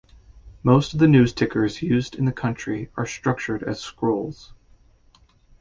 [0.63, 4.51] Most of the news tickers used in the country are structured as scrolls.